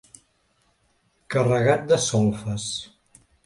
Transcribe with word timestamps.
Carregat 1.35 1.87
de 1.95 2.03
solfes. 2.09 2.69